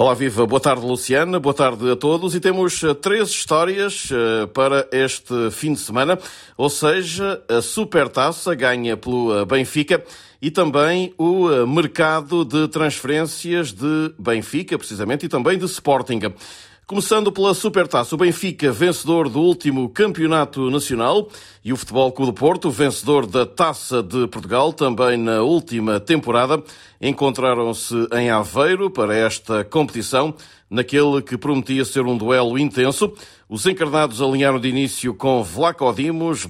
Olá, 0.00 0.14
viva. 0.14 0.46
Boa 0.46 0.58
tarde, 0.58 0.86
Luciana. 0.86 1.38
Boa 1.38 1.52
tarde 1.52 1.90
a 1.90 1.94
todos. 1.94 2.34
E 2.34 2.40
temos 2.40 2.82
eh, 2.82 2.94
três 2.94 3.28
histórias 3.28 4.08
eh, 4.10 4.46
para 4.46 4.88
este 4.90 5.50
fim 5.50 5.74
de 5.74 5.80
semana, 5.80 6.18
ou 6.56 6.70
seja, 6.70 7.42
a 7.46 7.60
Supertaça 7.60 8.54
ganha 8.54 8.96
pelo 8.96 9.38
eh, 9.38 9.44
Benfica 9.44 10.02
e 10.40 10.50
também 10.50 11.12
o 11.18 11.66
mercado 11.66 12.46
de 12.46 12.66
transferências 12.68 13.74
de 13.74 14.14
Benfica, 14.18 14.78
precisamente, 14.78 15.26
e 15.26 15.28
também 15.28 15.58
de 15.58 15.66
Sporting. 15.66 16.32
Começando 16.90 17.30
pela 17.30 17.54
Supertaça, 17.54 18.16
o 18.16 18.18
Benfica, 18.18 18.72
vencedor 18.72 19.28
do 19.28 19.38
último 19.38 19.88
campeonato 19.90 20.68
nacional, 20.72 21.28
e 21.64 21.72
o 21.72 21.76
Futebol 21.76 22.10
Clube 22.10 22.32
do 22.32 22.34
Porto, 22.34 22.68
vencedor 22.68 23.26
da 23.26 23.46
Taça 23.46 24.02
de 24.02 24.26
Portugal, 24.26 24.72
também 24.72 25.16
na 25.16 25.40
última 25.40 26.00
temporada, 26.00 26.60
encontraram-se 27.00 27.94
em 28.12 28.28
Aveiro 28.28 28.90
para 28.90 29.14
esta 29.14 29.62
competição, 29.62 30.34
naquele 30.68 31.22
que 31.22 31.38
prometia 31.38 31.84
ser 31.84 32.00
um 32.06 32.18
duelo 32.18 32.58
intenso. 32.58 33.12
Os 33.48 33.66
encarnados 33.66 34.20
alinharam 34.20 34.58
de 34.58 34.68
início 34.68 35.14
com 35.14 35.44
Vlaco 35.44 35.92
Dimos, 35.92 36.44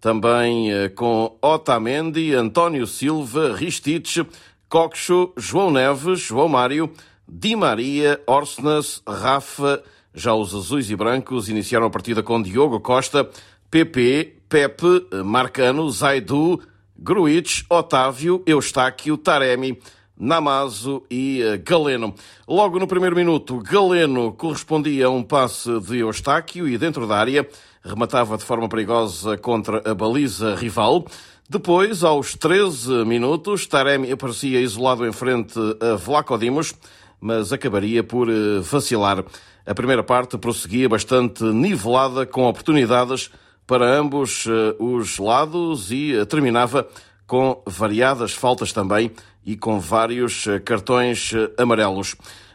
também 0.00 0.72
eh, 0.72 0.88
com 0.88 1.38
Otamendi, 1.40 2.34
António 2.34 2.88
Silva, 2.88 3.54
Ristich, 3.54 4.26
Coxo, 4.68 5.32
João 5.36 5.70
Neves, 5.70 6.18
João 6.18 6.48
Mário, 6.48 6.92
Di 7.26 7.56
Maria, 7.56 8.20
Orsnes, 8.26 9.02
Rafa, 9.06 9.82
já 10.14 10.34
os 10.34 10.54
azuis 10.54 10.90
e 10.90 10.96
brancos 10.96 11.48
iniciaram 11.48 11.86
a 11.86 11.90
partida 11.90 12.22
com 12.22 12.40
Diogo 12.40 12.80
Costa, 12.80 13.28
PP, 13.70 14.42
Pepe, 14.48 15.06
Marcano, 15.24 15.90
Zaidu, 15.90 16.60
Gruitch, 16.96 17.64
Otávio, 17.68 18.42
Eustáquio, 18.46 19.16
Taremi, 19.16 19.78
Namazo 20.16 21.02
e 21.10 21.42
eh, 21.42 21.56
Galeno. 21.58 22.14
Logo 22.46 22.78
no 22.78 22.86
primeiro 22.86 23.16
minuto, 23.16 23.58
Galeno 23.58 24.32
correspondia 24.32 25.06
a 25.06 25.10
um 25.10 25.22
passe 25.22 25.80
de 25.80 25.98
Eustáquio 25.98 26.68
e 26.68 26.78
dentro 26.78 27.06
da 27.06 27.18
área 27.18 27.48
rematava 27.82 28.36
de 28.36 28.44
forma 28.44 28.68
perigosa 28.68 29.36
contra 29.36 29.82
a 29.90 29.94
baliza 29.94 30.54
rival. 30.54 31.04
Depois, 31.48 32.02
aos 32.02 32.34
13 32.34 33.04
minutos, 33.04 33.66
Taremi 33.66 34.10
aparecia 34.10 34.60
isolado 34.60 35.06
em 35.06 35.12
frente 35.12 35.58
a 35.80 35.96
Vlaco 35.96 36.38
Dimos, 36.38 36.74
mas 37.20 37.52
acabaria 37.52 38.02
por 38.02 38.28
eh, 38.28 38.60
vacilar. 38.60 39.24
A 39.66 39.74
primeira 39.74 40.02
parte 40.02 40.36
prosseguia 40.36 40.88
bastante 40.88 41.42
nivelada, 41.44 42.26
com 42.26 42.44
oportunidades 42.44 43.30
para 43.66 43.98
ambos 43.98 44.46
eh, 44.46 44.76
os 44.78 45.18
lados 45.18 45.90
e 45.90 46.14
eh, 46.14 46.24
terminava 46.24 46.86
com 47.26 47.62
variadas 47.66 48.32
faltas 48.32 48.72
também 48.72 49.10
e 49.44 49.56
com 49.56 49.80
vários 49.80 50.44
cartões 50.64 51.32
amarelos. 51.56 52.14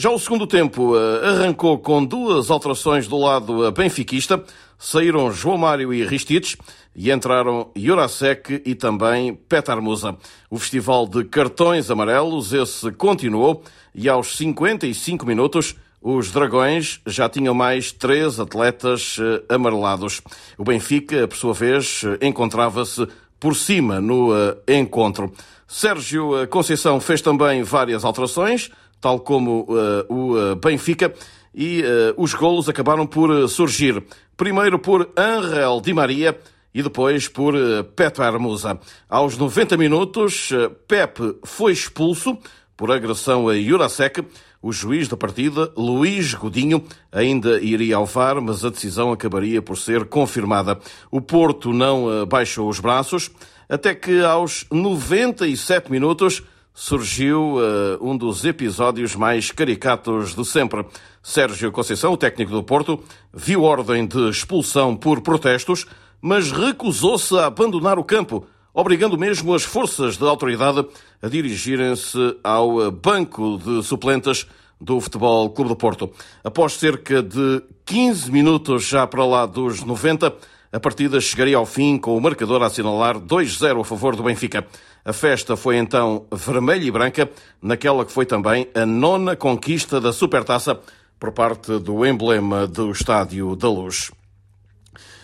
Já 0.00 0.08
o 0.08 0.18
segundo 0.18 0.46
tempo 0.46 0.94
arrancou 1.22 1.78
com 1.78 2.02
duas 2.02 2.50
alterações 2.50 3.06
do 3.06 3.18
lado 3.18 3.70
benfiquista. 3.70 4.42
Saíram 4.78 5.30
João 5.30 5.58
Mário 5.58 5.92
e 5.92 6.02
Ristich 6.06 6.56
e 6.96 7.12
entraram 7.12 7.70
Jurasek 7.76 8.62
e 8.64 8.74
também 8.74 9.34
Petar 9.34 9.78
Musa. 9.82 10.16
O 10.48 10.58
festival 10.58 11.06
de 11.06 11.24
cartões 11.24 11.90
amarelos, 11.90 12.54
esse 12.54 12.90
continuou 12.92 13.62
e 13.94 14.08
aos 14.08 14.38
55 14.38 15.26
minutos 15.26 15.76
os 16.00 16.30
Dragões 16.32 17.02
já 17.04 17.28
tinham 17.28 17.52
mais 17.52 17.92
três 17.92 18.40
atletas 18.40 19.18
eh, 19.20 19.54
amarelados. 19.54 20.22
O 20.56 20.64
Benfica, 20.64 21.28
por 21.28 21.36
sua 21.36 21.52
vez, 21.52 22.04
eh, 22.04 22.26
encontrava-se 22.26 23.06
por 23.38 23.54
cima 23.54 24.00
no 24.00 24.30
encontro. 24.66 25.30
Sérgio 25.68 26.48
Conceição 26.48 26.98
fez 27.00 27.20
também 27.20 27.62
várias 27.62 28.02
alterações, 28.02 28.70
tal 29.00 29.20
como 29.20 29.66
uh, 29.68 30.04
o 30.08 30.56
Benfica, 30.56 31.12
e 31.54 31.82
uh, 31.82 32.14
os 32.16 32.34
golos 32.34 32.68
acabaram 32.68 33.06
por 33.06 33.48
surgir. 33.48 34.02
Primeiro 34.36 34.78
por 34.78 35.10
Angel 35.16 35.80
Di 35.80 35.92
Maria 35.92 36.38
e 36.72 36.82
depois 36.82 37.28
por 37.28 37.54
Pepe 37.96 38.22
Hermosa. 38.22 38.78
Aos 39.08 39.36
90 39.36 39.76
minutos, 39.76 40.50
Pepe 40.86 41.36
foi 41.44 41.72
expulso 41.72 42.38
por 42.80 42.90
agressão 42.90 43.46
a 43.46 43.60
Jurasek. 43.60 44.24
O 44.62 44.72
juiz 44.72 45.06
da 45.06 45.16
partida, 45.16 45.70
Luís 45.76 46.32
Godinho, 46.32 46.82
ainda 47.12 47.60
iria 47.60 47.96
ao 47.96 48.06
VAR, 48.06 48.40
mas 48.40 48.64
a 48.64 48.70
decisão 48.70 49.12
acabaria 49.12 49.60
por 49.60 49.76
ser 49.76 50.06
confirmada. 50.06 50.78
O 51.10 51.20
Porto 51.20 51.74
não 51.74 52.10
eh, 52.10 52.24
baixou 52.24 52.70
os 52.70 52.80
braços, 52.80 53.30
até 53.68 53.94
que 53.94 54.22
aos 54.22 54.66
97 54.70 55.90
minutos 55.90 56.42
surgiu 56.74 57.56
uh, 57.56 57.98
um 58.00 58.16
dos 58.16 58.44
episódios 58.44 59.14
mais 59.14 59.50
caricatos 59.50 60.34
de 60.34 60.44
sempre. 60.44 60.84
Sérgio 61.22 61.72
Conceição, 61.72 62.12
o 62.12 62.16
técnico 62.16 62.52
do 62.52 62.62
Porto, 62.62 63.02
viu 63.32 63.62
ordem 63.62 64.06
de 64.06 64.30
expulsão 64.30 64.96
por 64.96 65.20
protestos, 65.20 65.86
mas 66.20 66.50
recusou-se 66.50 67.36
a 67.36 67.46
abandonar 67.46 67.98
o 67.98 68.04
campo 68.04 68.46
obrigando 68.72 69.18
mesmo 69.18 69.54
as 69.54 69.64
forças 69.64 70.16
da 70.16 70.28
autoridade 70.28 70.86
a 71.20 71.28
dirigirem-se 71.28 72.36
ao 72.42 72.90
banco 72.90 73.58
de 73.58 73.82
suplentes 73.82 74.46
do 74.80 75.00
Futebol 75.00 75.50
Clube 75.50 75.70
do 75.70 75.76
Porto. 75.76 76.10
Após 76.42 76.74
cerca 76.74 77.22
de 77.22 77.62
15 77.84 78.30
minutos 78.30 78.86
já 78.86 79.06
para 79.06 79.24
lá 79.24 79.44
dos 79.44 79.84
90, 79.84 80.32
a 80.72 80.78
partida 80.78 81.20
chegaria 81.20 81.56
ao 81.56 81.66
fim 81.66 81.98
com 81.98 82.16
o 82.16 82.20
marcador 82.20 82.62
a 82.62 82.66
assinalar 82.66 83.18
2-0 83.18 83.80
a 83.80 83.84
favor 83.84 84.14
do 84.14 84.22
Benfica. 84.22 84.66
A 85.04 85.12
festa 85.12 85.56
foi 85.56 85.76
então 85.76 86.26
vermelha 86.32 86.84
e 86.84 86.90
branca, 86.90 87.28
naquela 87.60 88.04
que 88.04 88.12
foi 88.12 88.24
também 88.24 88.68
a 88.74 88.86
nona 88.86 89.34
conquista 89.34 90.00
da 90.00 90.12
Supertaça 90.12 90.78
por 91.18 91.32
parte 91.32 91.78
do 91.78 92.06
emblema 92.06 92.66
do 92.66 92.90
Estádio 92.92 93.56
da 93.56 93.68
Luz. 93.68 94.10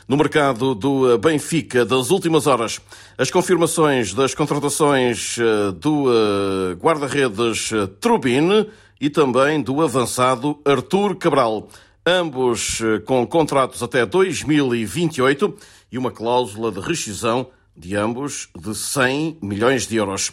No 0.08 0.16
mercado 0.16 0.74
do 0.74 1.12
eh, 1.12 1.18
Benfica 1.18 1.84
das 1.84 2.10
últimas 2.10 2.46
horas, 2.46 2.80
as 3.18 3.28
confirmações 3.28 4.14
das 4.14 4.34
contratações 4.34 5.36
eh, 5.36 5.72
do 5.72 6.06
eh, 6.08 6.74
guarda-redes 6.74 7.70
Trubin 8.00 8.68
e 9.00 9.10
também 9.10 9.60
do 9.60 9.82
avançado 9.82 10.60
Artur 10.64 11.16
Cabral, 11.16 11.68
ambos 12.06 12.80
com 13.04 13.26
contratos 13.26 13.82
até 13.82 14.06
2028 14.06 15.56
e 15.90 15.98
uma 15.98 16.12
cláusula 16.12 16.70
de 16.70 16.78
rescisão 16.78 17.48
de 17.76 17.96
ambos 17.96 18.48
de 18.56 18.72
100 18.74 19.38
milhões 19.42 19.88
de 19.88 19.96
euros. 19.96 20.32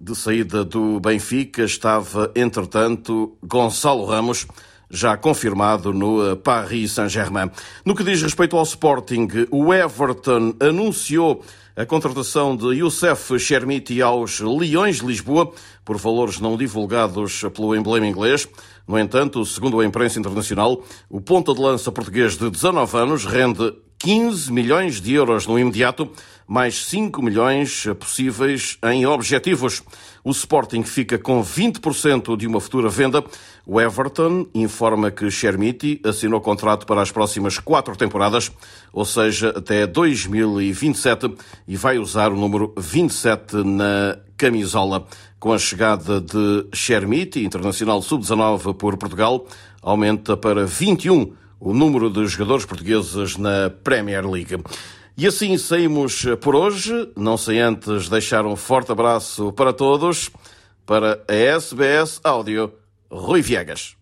De 0.00 0.14
saída 0.14 0.64
do 0.64 1.00
Benfica 1.00 1.64
estava, 1.64 2.30
entretanto, 2.36 3.36
Gonçalo 3.42 4.04
Ramos, 4.04 4.46
já 4.90 5.16
confirmado 5.16 5.92
no 5.92 6.32
eh, 6.32 6.36
Paris 6.36 6.92
Saint-Germain. 6.92 7.50
No 7.84 7.94
que 7.94 8.04
diz 8.04 8.22
respeito 8.22 8.56
ao 8.56 8.62
Sporting, 8.62 9.28
o 9.50 9.72
Everton 9.72 10.54
anunciou 10.60 11.42
a 11.76 11.86
contratação 11.86 12.56
de 12.56 12.78
Youssef 12.78 13.38
Chermiti 13.38 14.02
aos 14.02 14.40
Leões 14.40 14.96
de 14.96 15.06
Lisboa 15.06 15.52
por 15.84 15.96
valores 15.96 16.40
não 16.40 16.56
divulgados 16.56 17.42
pelo 17.54 17.76
emblema 17.76 18.06
inglês. 18.06 18.48
No 18.86 18.98
entanto, 18.98 19.44
segundo 19.46 19.78
a 19.78 19.86
imprensa 19.86 20.18
internacional, 20.18 20.82
o 21.08 21.20
ponta 21.20 21.54
de 21.54 21.60
lança 21.60 21.92
português 21.92 22.36
de 22.36 22.50
19 22.50 22.96
anos 22.96 23.24
rende 23.24 23.72
15 23.98 24.52
milhões 24.52 25.00
de 25.00 25.14
euros 25.14 25.46
no 25.46 25.58
imediato, 25.58 26.08
mais 26.46 26.86
5 26.86 27.20
milhões 27.20 27.84
possíveis 27.98 28.78
em 28.84 29.04
objetivos. 29.04 29.82
O 30.22 30.30
Sporting 30.30 30.84
fica 30.84 31.18
com 31.18 31.42
20% 31.42 32.36
de 32.36 32.46
uma 32.46 32.60
futura 32.60 32.88
venda. 32.88 33.24
O 33.66 33.80
Everton 33.80 34.46
informa 34.54 35.10
que 35.10 35.28
Chermiti 35.30 36.00
assinou 36.04 36.40
contrato 36.40 36.86
para 36.86 37.02
as 37.02 37.10
próximas 37.10 37.58
quatro 37.58 37.96
temporadas, 37.96 38.52
ou 38.92 39.04
seja, 39.04 39.50
até 39.50 39.86
2027, 39.86 41.34
e 41.66 41.76
vai 41.76 41.98
usar 41.98 42.30
o 42.30 42.36
número 42.36 42.72
27 42.78 43.56
na 43.64 44.18
camisola. 44.36 45.06
Com 45.40 45.52
a 45.52 45.58
chegada 45.58 46.20
de 46.20 46.66
Chermiti, 46.72 47.44
internacional 47.44 48.00
sub-19 48.00 48.74
por 48.74 48.96
Portugal, 48.96 49.44
aumenta 49.82 50.36
para 50.36 50.64
21 50.64 51.32
o 51.60 51.72
número 51.74 52.10
de 52.10 52.26
jogadores 52.26 52.64
portugueses 52.64 53.36
na 53.36 53.70
Premier 53.82 54.28
League. 54.28 54.56
E 55.16 55.26
assim 55.26 55.58
saímos 55.58 56.24
por 56.40 56.54
hoje. 56.54 57.10
Não 57.16 57.36
sei 57.36 57.58
antes 57.58 58.08
deixar 58.08 58.46
um 58.46 58.54
forte 58.54 58.92
abraço 58.92 59.52
para 59.52 59.72
todos. 59.72 60.30
Para 60.86 61.22
a 61.28 61.34
SBS 61.34 62.20
Áudio, 62.22 62.72
Rui 63.10 63.42
Viegas. 63.42 63.96